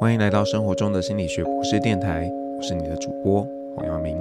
[0.00, 4.16] 欢迎来到生活中的心理学博士电台，我是你的主播黄耀明。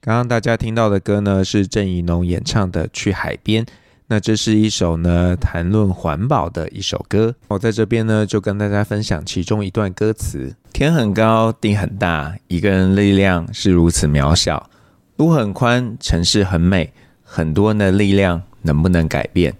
[0.00, 3.64] 刚刚大家听到的歌呢，是郑宜农演唱的《去海边》。
[4.06, 7.34] 那这是一首呢谈论环保的一首歌。
[7.48, 14.70] 我在这边呢就跟大家分享其中一段歌词：天很高，地很大，一个人力量是如此渺小。
[15.16, 16.92] 路很宽，城市很美，
[17.24, 19.52] 很多人的力量能不能改变？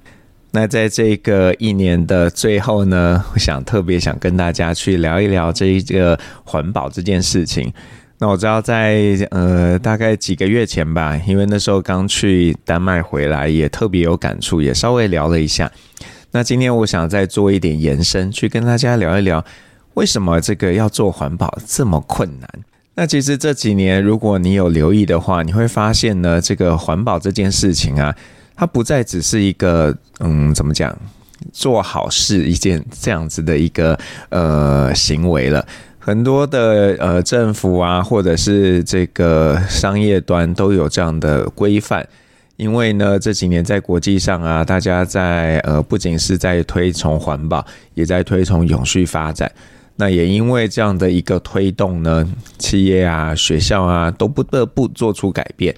[0.56, 7.70] 那在这个一年的最后呢，我想特别想跟大家去聊一聊这一个环保这件事情。
[8.16, 15.70] 那我知道在呃大概几个月前吧，因为那时候刚去丹麦回来，也特别有感触，也稍微聊了一下。
[16.30, 19.44] 那今天我想再做一点延伸，去跟大家聊一聊，
[19.92, 22.48] 为什么这个要做环保这么困难？
[22.94, 28.16] 那其实这几年，如果你有留意的话，你会发现呢，这个环保这件事情啊。
[28.56, 30.96] 它不再只是一个，嗯，怎么讲，
[31.52, 33.98] 做好事一件这样子的一个
[34.30, 35.66] 呃行为了。
[35.98, 42.06] 很多的呃政府啊，或者是这个商业端都有这样的规范。
[42.56, 47.62] 因为呢，这几年在国际上啊，大家在呃不仅是在推崇环保，
[47.92, 49.52] 也在推崇永续发展。
[49.96, 55.74] 那也因为这样的一个推动呢，企业啊、学校啊，都不得不做出改变。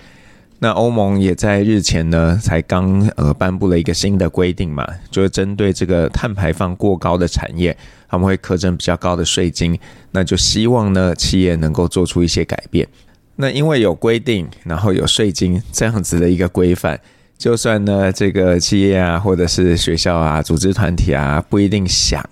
[0.61, 7.77] 那欧盟也在日前呢，才刚呃颁布了一个新的规定嘛，就是针对这个碳排放过高的产业，
[8.09, 9.79] 他们会课征比较高的税金，
[10.11, 12.89] 那就希望呢企业能够做出一些改变。
[13.37, 16.99] 那因为有规定，然后有税金这样子的一个规范，
[17.39, 22.29] 就算呢这个企业啊或者是学校啊组织团体啊不一定想，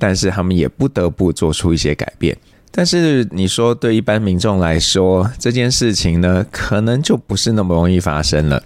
[0.00, 2.36] 但是他们也不得不做出一些改变。
[2.70, 8.62] 但是你说对一般民众来说，这件事情呢，可能就不是那么容易发生了。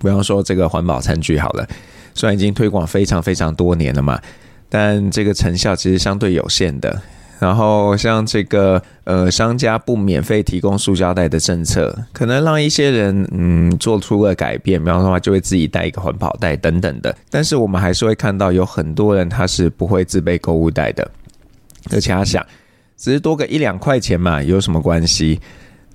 [0.00, 1.68] 比方说这个环保餐具好了，
[2.14, 4.18] 虽然已经推广非常非常多年了嘛，
[4.68, 7.02] 但这个成效其实相对有限的。
[7.38, 17.14] 然后像这个呃商家不免费提供塑胶袋的政策，可能让一些人嗯做出了改变，比方说话就会自己带一个环保袋等等的。
[17.28, 21.10] 但是我们还是会看到有很多人他是不会自备购物袋的，
[21.90, 22.46] 而且他想。
[23.02, 25.40] 只是多个一两块钱嘛，有什么关系？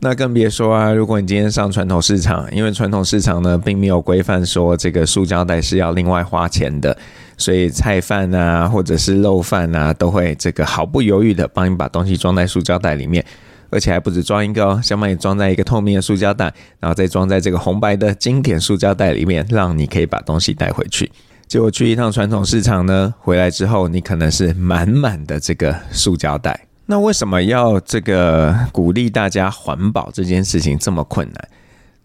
[0.02, 6.96] 那更别说啊，如果你今天上传统市场，因为传统市场呢并没有规范说这个塑胶袋是要另外花钱的，
[7.38, 13.24] 所以菜贩啊或者是肉贩啊都会这个毫不犹豫的帮你把东西装在塑胶袋里面，
[13.70, 21.10] 而且还不止装一个哦，先把你装在一个透明的塑胶袋，然后再装在这个红白的经典塑胶袋里面，让你可以把东西带回去。
[21.48, 26.67] 结果去一趟传统市场呢，回来之后你可能是满满的这个塑胶袋。
[26.90, 31.48] 那为什么要这个鼓励大家环保这件事情这么困难？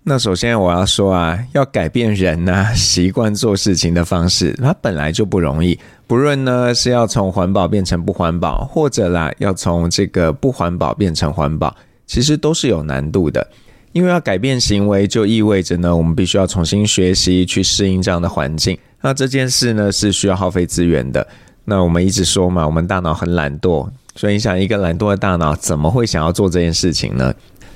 [0.02, 5.78] 那首先我要说啊，要改变人呢、习惯做事情的方式，它本来就不容易。
[6.08, 11.72] 不论呢是要从环保变成不环保，或者啦要从这个不环保变成环保，
[12.04, 13.46] 其实都是有难度的。
[13.92, 18.76] 因为要改变行为，就意味着呢我们必须要重新学习去适应这样的环境。
[19.00, 21.24] 那这件事呢是需要耗费资源的。
[21.66, 23.88] 那我们一直说嘛，我们大脑很懒惰。
[24.14, 27.34] 所以你想，一个懒惰的大脑怎么会想要做这件事情呢？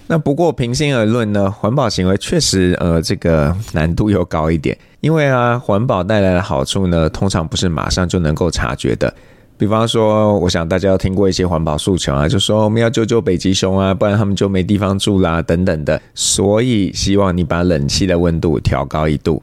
[0.08, 9.12] 那不过平心而论呢，环保行为确实呃这个难度又高一点，因为啊环保带来的好处呢，通常不是马上就能够察觉的。
[9.58, 16.00] 比方说，我想大家有听过一些环保诉求啊，就说我们要救救北极熊啊，不然他们就没地方住啦等等的。
[16.14, 19.42] 所以希望你把冷气的温度调高一度。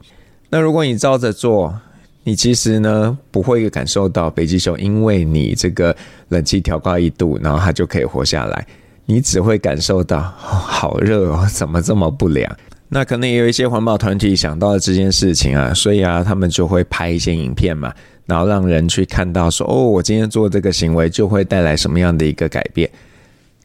[0.50, 1.74] 那如果你照着做，
[2.23, 5.95] 你其实呢不会感受到北极熊因为你这个
[6.29, 8.66] 冷气调高一度，然后它就可以活下来。
[9.06, 12.50] 你只会感受到，好热哦，怎么这么不良？
[12.88, 17.94] 那可能也有一些环保团体想到了这件事情啊，所以啊，他们就会拍一些影片嘛，
[18.25, 22.90] 然后让人去看到说，哦，我今天做这个行为就会带来什么样的一个改变。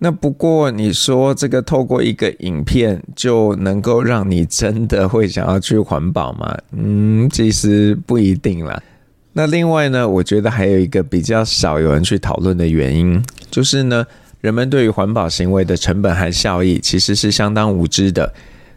[0.00, 6.56] 那不过你说这个透过一个影片就能够让你真的会想要去环保吗？
[6.72, 8.80] 嗯，其实不一定啦。
[9.32, 14.06] 那另外呢，我觉得还有一个比较少有人去讨论的原因，就是呢，
[14.40, 18.32] 人们对于环保行为的成本和效益其实是相当无知的。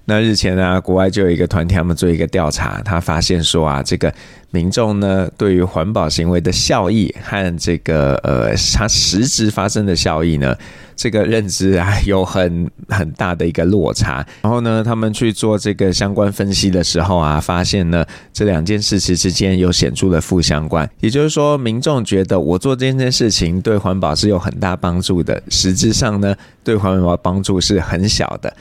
[0.05, 4.11] 那日前啊，国外就有一个团体，他们做一个调查，他发现说啊，这个
[4.49, 10.55] 民众呢，对于环保行为的效益和这个呃，它实质发生的效益呢，
[10.95, 14.25] 这个认知啊，有很很大的一个落差。
[14.41, 18.03] 然后呢，他们去做这个相关分析的时候啊，发现呢，
[18.33, 20.89] 这两件事情之间有显著的负相关。
[20.99, 28.51] 也就是说，民众觉得我做这件事情对环保是有很大帮助的，实质上呢，对环保帮助是很小的。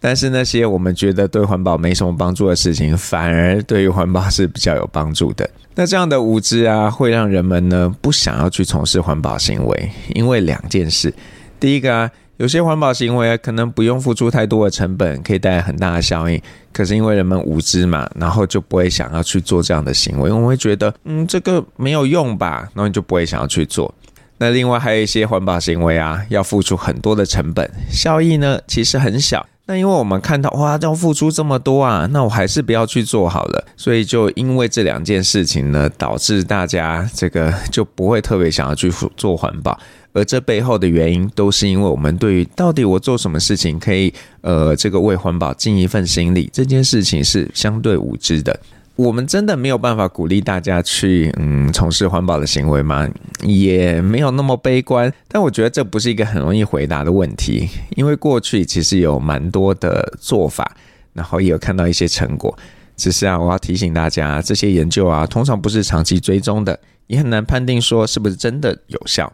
[0.00, 5.48] 但是那些我们觉得对环保没什么帮助的事情，反而对于环保是比较有帮助的。
[5.74, 11.12] 那这样的无知啊，会让人们呢不想要去从事环保行为，因为两件事。
[11.60, 16.40] 第一个啊，有些环保行为可能不用付出太多的成本，可以带来很大的效应。
[16.72, 23.94] 可是因为人们无知嘛，然后就不会想要去做这样的行为，因为会觉得，嗯，这个没有用吧，然后你就不会想要去做。
[24.38, 29.46] 那另外还有一些环保行为啊，要付出很多的成本，效益呢其实很小。
[29.70, 33.64] 那因为我们看到哇，要付出这么多啊，那我还是不要去做好了。
[33.76, 39.78] 所以就因为这两件事情呢，导致大家这个就不会特别想要去做环保。
[40.12, 48.58] 而这背后的原因，都是因为我们对于到底我做什么事情可以呃这个为环保尽一份心力，这件事情是相对无知的。
[49.00, 53.08] 我们真的没有办法鼓励大家去嗯从事环保的行为吗？
[53.42, 55.10] 也没有那么悲观。
[55.26, 57.66] 但我觉得这不是一个很容易回答的问题，
[57.96, 60.76] 因为过去其实有蛮多的做法，
[61.14, 62.54] 然后也有看到一些成果。
[62.94, 69.32] 只是啊，我要提醒大家，这些研究啊，通常不是长期追踪的，也很难判定说是不是真的有效。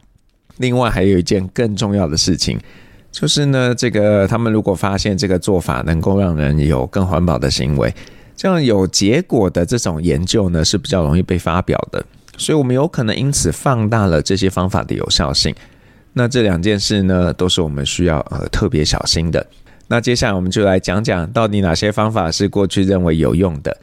[0.59, 2.61] 另外还有一件更重要的事情，
[3.11, 7.93] 就是呢，这个他们如果发现这个做法能够让人有更环保的行为，
[8.37, 12.05] 这样有结果的这种研究呢，是比较容易被发表的，
[12.37, 15.55] 所以我们有可能因此放大了这些方法的有效性。
[16.13, 19.45] 那这两件事呢，都是我们需要呃特别小心的。
[19.89, 23.77] 那接下来我们就来讲讲到底哪些方法是过去认为有用的。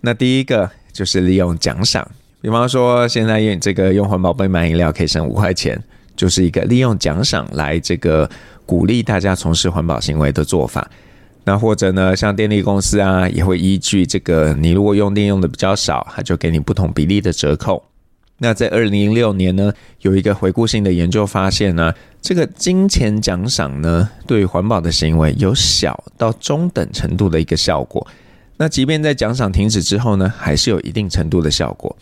[0.00, 2.06] 那第一个就是利用奖赏，
[2.40, 5.82] 比方说现在用这个用环保杯买饮料可以省五块钱，
[6.14, 8.28] 就是一个利用奖赏来这个
[8.66, 10.90] 鼓励大家从事环保行为的做法。
[11.44, 17.84] 那或者呢，像电力公司啊，也会依据这个，你如果用电用的比较少，它就给你不同比例的折扣。
[18.38, 28.04] 那在二零零六年呢，有一个回顾性的研究发现呢，这个金钱奖赏呢，对于环保的行为有小到中等程度的一个效果。
[28.56, 31.94] 那即便在奖赏停止之后呢，还是有一定程度的效果。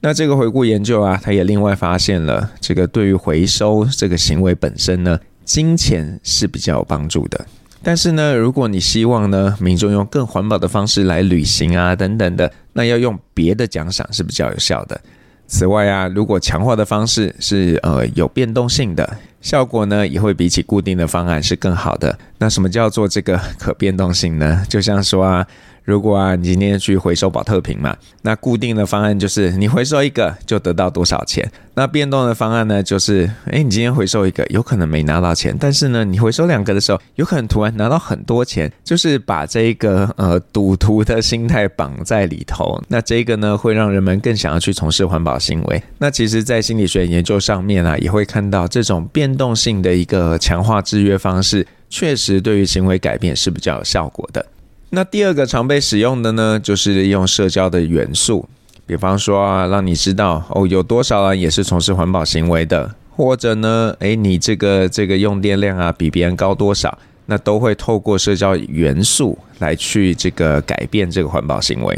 [0.00, 7.46] 那这个回顾研究啊，它也另外发现了，这个对于回收这个行为本身呢，金钱是比较有帮助的。
[7.82, 15.00] 但是呢，如果你希望呢，民众用更环保的方式来旅行啊，等等的，那要用别的奖赏是比较有效的。
[15.46, 22.18] 此外啊，如果强化的方式是呃有变动性的，效果呢也会比起固定的方案是更好的。
[22.38, 24.64] 那什么叫做这个可变动性呢？
[24.68, 25.46] 就像说啊。
[25.84, 31.50] 如果啊，你今天去回收宝特瓶嘛，那固定的方案就是你回收一个就得到多少钱。
[31.74, 38.70] 那变动的方案呢，就是诶，你今天回收一个，有可能没拿到钱，但是呢，你回收两个的时候，有可能突然拿到很多钱。
[38.84, 45.82] 就是把这个呃赌徒的心态绑在里头，那这个呢，会让人们更想要去从事环保行为。
[45.98, 54.44] 那其实，在心理学研究上面啊，也会看到这种变动性的一个强化制约方式，确实对于行为改变是比较有效果的。
[54.92, 58.48] 那第二个常被使用的呢，就是利用社交的元素，
[58.86, 71.96] 比方说啊，让你知道哦，有多少人也是从事环保行为的，或者呢，诶，你这个这个用电量啊比别人高多少，那都会透过社交元素来去这个改变这个环保行为。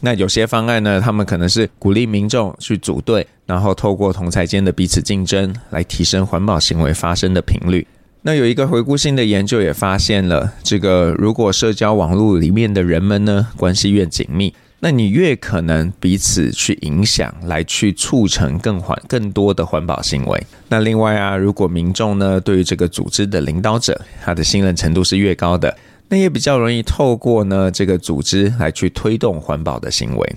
[0.00, 7.86] 那有些方案呢，他们可能是鼓励民众去组队，然后透过同侪间的彼此竞争来提升环保行为发生的频率。
[8.22, 20.46] 那有一个回顾性的研究也发现了，这个如果社交网络里面的人们呢，关系越紧密，那你越可能彼此去影响，来去促成更环更多的环保行为。
[20.68, 25.74] 那另外啊，如果民众呢，对于这个组织的领导者，他的信任程度是越高的，
[26.08, 30.36] 那也比较容易透过呢这个组织来去推动环保的行为。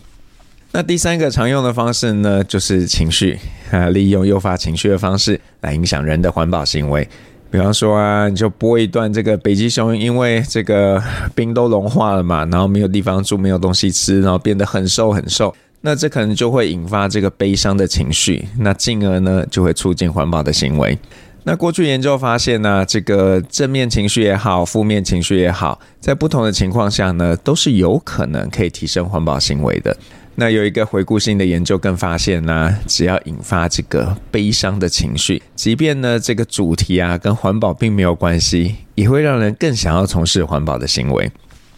[0.72, 3.38] 那第三个常用的方式呢，就是情绪
[3.72, 7.06] 啊，利用诱发情绪的方式来影响人的环保行为。
[7.54, 11.00] 比方说啊，你就播一段这个北极熊因为这个
[11.36, 15.54] 冰都融化了嘛，然后没有地方住，没有东西吃，然后变得很瘦很瘦。
[15.82, 20.98] 那这可能就会引发这个悲伤的情绪，那进而呢就会促进环保的行为。
[21.44, 29.96] 那过去研究发现呢、这个正面情绪也好，负面情绪也好，在不同的情况下呢，都是有可能可以提升环保行为的。
[30.36, 41.32] 那有一个回顾性的研究更发现呢，只要引发这个悲伤的情绪，即便呢这个主题啊跟环保并没有关系，也会让人更想要从事环保的行为。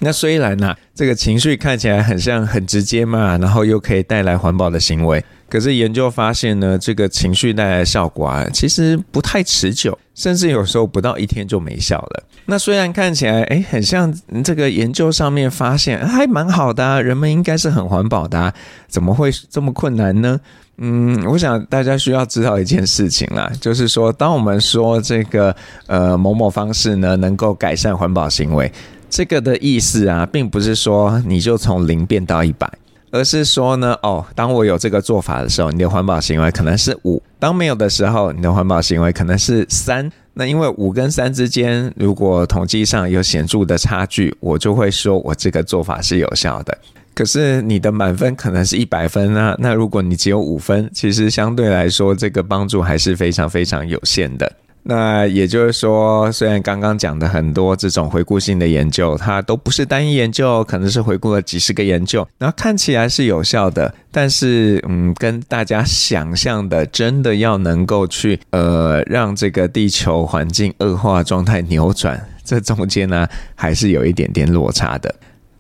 [0.06, 5.24] 那虽然呢这个情绪看起来很像很直接嘛，然后又可以带来环保的行为。
[5.50, 12.24] 可是研究发现呢，这个情绪带来的效果啊，其实不太持久，甚至有时候不到一天就没效了。
[12.46, 18.54] 那虽然看起来诶很像这个研究上面发现还蛮好的，人们应该是很环保的，
[18.88, 20.40] 怎么会这么困难呢？
[20.78, 25.56] 嗯，我想大家需要知道一件事情啦，就是说，当我们说这个
[25.88, 28.70] 呃某某方式呢能够改善环保行为，
[29.10, 32.72] 这个的意思啊，并不是说你就从零变到一百。
[33.12, 40.12] 而是说呢，哦，当我有这个做法的时候，你的环保行为可能是五；当没有的时候，你的环保行为可能是三。
[40.34, 46.78] 那因为五跟三之间，如果统计上有显著的差距，我就会说我这个做法是有效的。
[47.14, 54.52] 可是你的满分可能是一百分啊，那如果你只有五分，其实相对来说，这个帮助还是非常非常有限的。
[54.88, 75.16] 那也就是说，虽然刚刚讲的很多这种回顾性的研究，它都不是单一研究，可能是回顾了几十个研究，然后看起来是有效的，但是，嗯，跟大家想象的，真的要能够去，呃，让这个地球环境恶化状态扭转，这中间呢，还是有一点点落差的。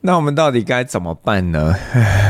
[0.05, 1.75] 那我们到底该怎么办呢？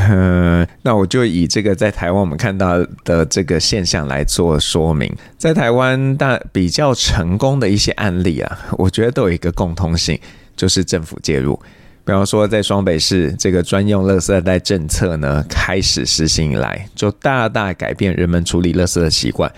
[0.81, 5.13] 那我就以这个在台湾我们看到的这个现象来做说明。
[5.37, 10.17] 在台湾，大比较成功的一些案例啊，我觉得都有一个共通性，
[10.55, 11.59] 就是政府介入。
[12.05, 19.51] 比方说，在双北市这个专用垃圾袋政策呢开始实行以来，就大大改变人们处理垃圾的习惯。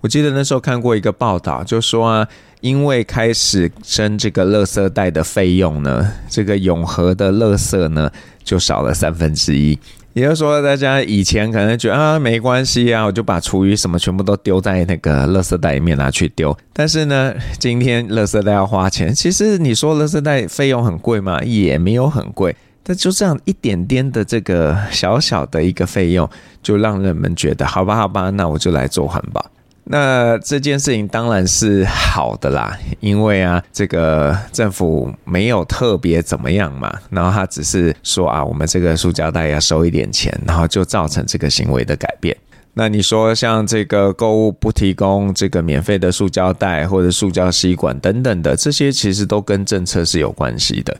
[0.00, 2.28] 我记得那时候看过一个报道，就说啊，
[2.64, 8.10] 因为开始征这个垃圾袋的费用呢，这个永和的垃圾呢
[8.42, 9.78] 就少了三分之一。
[10.14, 16.56] 也就是说，大家以前可能觉得啊没关系啊，我就把厨余什么全部都丢在那个垃圾袋里面拿去丢。
[16.72, 19.14] 但是呢，今天垃圾袋要花钱。
[19.14, 21.42] 其实你说垃圾袋费用很贵吗？
[21.42, 22.56] 也没有很贵。
[22.82, 26.26] 但就这样一点点的这个小小的一个费用，
[26.62, 29.44] 就让人们觉得好吧好吧，那我就来做环保。
[29.86, 42.34] 那这件事情当然是好的啦，因为啊，这个政府没有特别怎么样嘛，然后他只是说啊，我们这个塑胶袋要收一点钱，然后就造成这个行为的改变。
[42.72, 50.96] 那你说像这个购物不提供这个免费的塑胶袋或者塑胶吸管等等的，这些其实都跟政策是有关系的。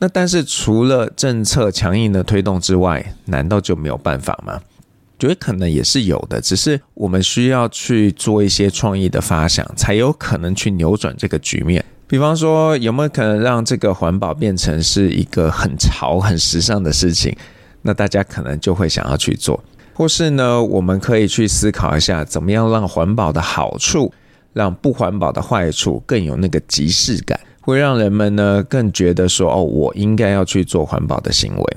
[0.00, 4.60] 那但是除了政策强硬的推动之外，难道就没有办法吗？
[5.18, 11.84] 觉得可能也是有的，只是我们需要去做一些创意的发想，才有可能去扭转这个局面。
[12.06, 17.34] 比方说，有没有可能让这个环保变成是一个很潮、很时尚的事情？
[17.82, 19.62] 那大家可能就会想要去做。
[19.94, 24.12] 或是呢，我们可以去思考一下，怎么样让环保的好处，
[24.52, 31.76] 让不环保的坏处更有那个即视感，会让人们呢更觉得说，哦，我应该要去做环保的行为。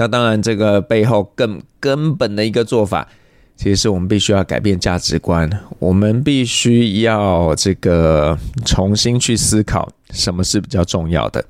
[0.00, 3.06] 那当然，这个背后更根本的一个做法，
[3.54, 5.46] 其实是我们必须要改变价值观。
[5.78, 11.44] 我们必须要这个重新去思考什么是比较重要的。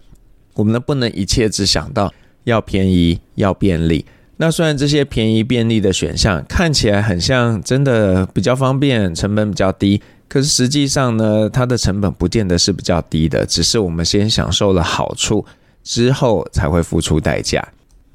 [0.54, 4.04] 我们呢不能一切只想到要便宜、要便利。
[4.38, 15.46] 那虽然这些便宜、便利的选项看起来很像真的比较方便、成本比较低，可是实际上呢，它的成本不见得是比较低的，只是我们先享受了好处
[15.84, 17.64] 之后才会付出代价。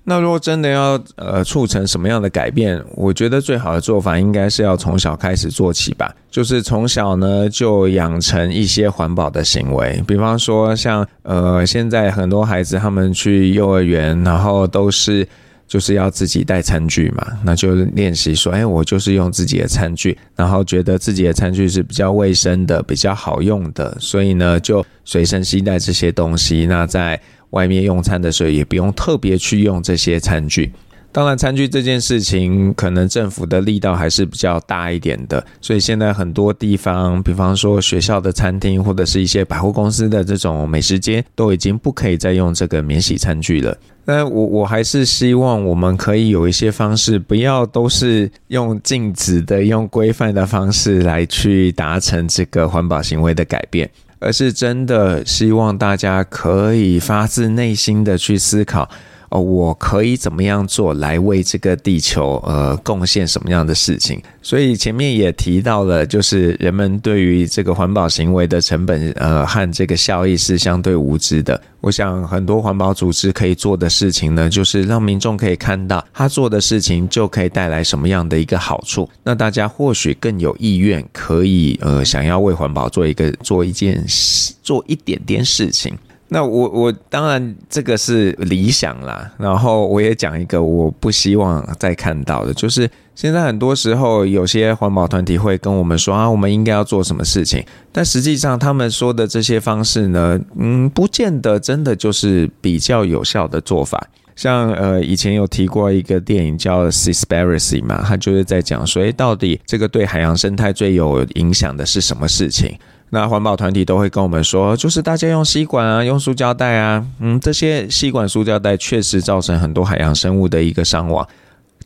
[0.08, 15.28] 那如果真的要呃促成什么样的改变，我觉得最好的做法应该是要从小开始做起吧，就是从小呢就养成一些环保的行为，比方说像呃现在很多孩子他们去幼儿园，然后都是
[15.68, 27.20] 就是要自己带餐具嘛，那就练习说，哎，我就是用自己的餐具，然后觉得自己的餐具是比较卫生的、比较好用的，所以呢就随身携带这些东西，那在。
[27.56, 30.72] 外面用餐的时候也不用特别去用这些餐具。
[31.12, 43.78] 当然，餐具这件事情可能政府的力道还是比较大一点的，所以现在很多地方，比方说学校的餐厅或者是一些百货公司的这种美食街，都已经不可以再用这个免洗餐具了。
[44.04, 53.90] 那我我还是希望我们可以有一些方式，不要都是用禁止的、用规范的方式来去达成这个环保行为的改变。
[54.26, 58.90] 而是真的希望大家可以发自内心的去思考，
[59.30, 64.22] 哦，我可以怎么样做来为这个地球呃贡献什么样的事情？
[64.42, 71.60] 所以前面也提到了，就是人们对于这个环保行为的成本呃和这个效益是相对无知的。
[71.82, 79.08] 我想很多环保组织可以做的事情呢，就是让民众可以看到他做的事情就可以带来什么样的一个好处。
[79.24, 85.96] 那大家或许更有意愿可以呃想要为环保做一个做一件事做一点点事情。
[86.28, 104.08] 那我我当然这个是理想啦，然后我也讲一个我不希望再看到的，就是现在很多时候有些环保团体会跟我们说啊，我们应该要做什么事情，但实际上他们说的这些方式呢，嗯，不见得真的就是比较有效的做法。
[104.36, 112.78] 像呃以前有提过一个电影叫《Seaspiracy》嘛，他就是在讲说，诶，到底这个对海洋生态最有影响的是什么事情？
[113.16, 121.26] 那环保团体都会跟我们说，就是大家用吸管啊，用塑胶袋啊，嗯，这些吸管、塑胶袋确实造成很多海洋生物的一个伤亡，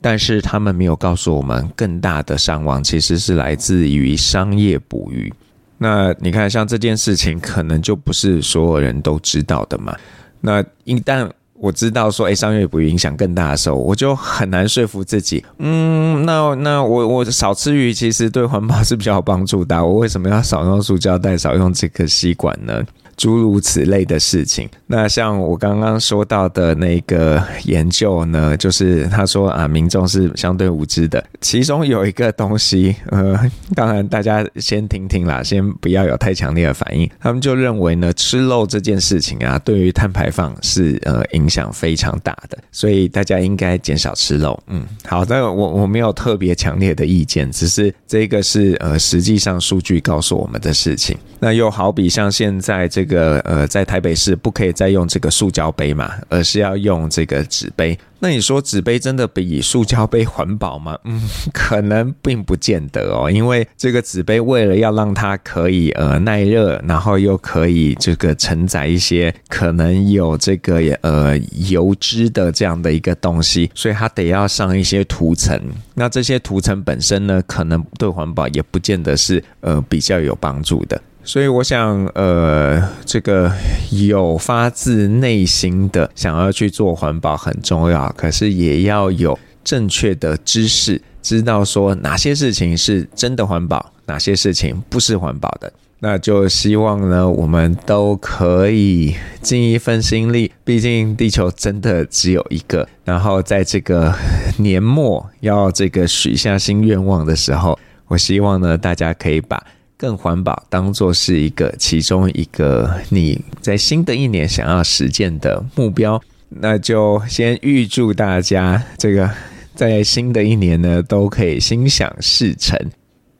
[0.01, 5.31] 但是他们没有告诉我们，更大的伤亡其实是来自于商业捕鱼。
[5.77, 9.95] 那你看，像这件事情，可能就不是所有人都知道的嘛。
[10.41, 11.29] 那一旦
[11.61, 15.43] 我知道说，哎，商业不影响更大的时候，我就很难说服自己。
[15.57, 19.85] 嗯，那那我我少吃鱼，其实对环保是比较有帮助的。
[19.85, 22.81] 我为什么要少用塑胶袋，少用这个吸管呢？
[23.19, 24.67] 诸如此类的事情。
[24.87, 31.21] 那像我刚刚说到的那个研究呢，就是他说啊，民众是相对无知的。
[31.41, 33.37] 其中有一个东西，呃，
[33.75, 37.09] 当然大家先听听啦，先不要有太强烈的反应。
[37.19, 44.57] 他们就认为呢，吃肉这件事情啊，对于碳排放是呃影响非常大的，所以大家应该减少吃肉。
[44.67, 51.17] 嗯，好，但我我没有特别强烈的意见，只是这个是呃实际上数据告诉我们的事情。
[51.41, 57.97] 那又好比像现在这个个呃，在台北市不可以再用这个塑胶杯嘛，而是要用这个纸杯。
[58.21, 60.97] 那你说纸杯真的比塑胶杯环保吗？
[61.05, 61.21] 嗯，
[61.53, 71.37] 可能并不见得哦，因为这个纸杯为了要让它可以呃耐热，然后又可以这个承载一些可能有这个呃
[71.69, 75.57] 油脂的这样的一个东西，所以它得要上一些涂层。
[75.95, 81.01] 那这些涂层本身呢，可能对环保也不见得是呃比较有帮助的。
[81.23, 83.51] 所以我想，呃，这个
[83.91, 95.71] 有发自内心的想要去做环保很重要，可是也要有正确的知识，知道说哪些事情是真的环保，哪些事情不是环保的。
[95.99, 102.87] 那就希望呢，我们都可以尽一份心力，毕竟地球真的只有一个。
[103.03, 104.15] 然后在这个
[104.57, 109.61] 年末要这个许下新愿望的时候，我希望呢，大家可以把。
[109.99, 119.29] 更环保，当做是一个其中一个你在新的一年想要实践的目标，那就先预祝大家这个
[119.75, 122.79] 在新的一年呢都可以心想事成。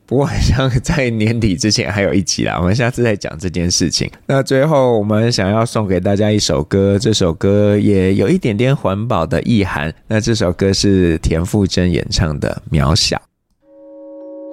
[0.04, 4.10] 不过好像在年底之前还有一集啦，我们下次再讲这件事情。
[4.26, 9.94] 那最后我们想要送给大家一首歌，这首歌也有一点点环保的意涵。
[10.08, 13.16] 那这首歌是田馥甄演唱的《渺小》。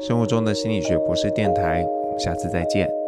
[0.07, 1.83] 生活中的心理学博士电台。
[2.17, 3.06] 下次再见。